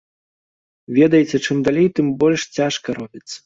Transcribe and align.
Ведаеце, 0.97 1.41
чым 1.49 1.57
далей, 1.69 1.87
тым 2.01 2.11
больш 2.25 2.41
цяжка 2.59 2.87
робіцца. 3.01 3.35